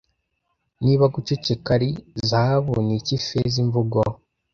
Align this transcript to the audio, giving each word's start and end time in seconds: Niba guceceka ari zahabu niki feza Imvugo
Niba 0.83 1.05
guceceka 1.15 1.69
ari 1.77 1.89
zahabu 2.29 2.73
niki 2.87 3.15
feza 3.25 3.57
Imvugo 3.63 3.99